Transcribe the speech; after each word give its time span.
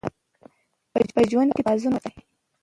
په 1.13 1.21
ژوند 1.29 1.49
کې 1.55 1.65
توازن 1.65 1.91
وساتئ. 1.93 2.19